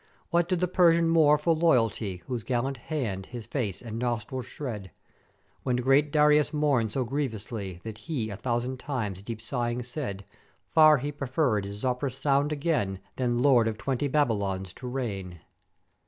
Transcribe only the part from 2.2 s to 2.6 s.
whose